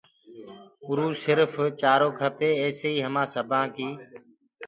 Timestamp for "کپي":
2.19-2.49